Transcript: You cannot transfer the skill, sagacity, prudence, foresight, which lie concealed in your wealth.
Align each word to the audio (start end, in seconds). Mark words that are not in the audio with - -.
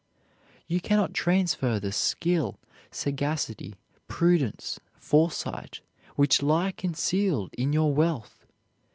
You 0.65 0.81
cannot 0.81 1.13
transfer 1.13 1.79
the 1.79 1.91
skill, 1.91 2.59
sagacity, 2.89 3.75
prudence, 4.07 4.79
foresight, 4.97 5.81
which 6.15 6.41
lie 6.41 6.71
concealed 6.71 7.53
in 7.55 7.71
your 7.71 7.93
wealth. 7.93 8.47